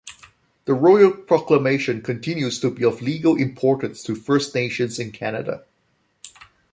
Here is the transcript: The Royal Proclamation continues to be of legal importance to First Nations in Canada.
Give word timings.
The 0.65 0.73
Royal 0.73 1.11
Proclamation 1.11 2.01
continues 2.01 2.59
to 2.61 2.71
be 2.71 2.83
of 2.85 3.03
legal 3.03 3.35
importance 3.35 4.01
to 4.05 4.15
First 4.15 4.55
Nations 4.55 4.97
in 4.97 5.11
Canada. 5.11 5.63